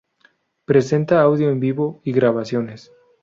Presenta 0.65 1.21
audio 1.21 1.51
en 1.51 1.59
vivo 1.59 2.01
y 2.03 2.11
grabaciones. 2.11 2.91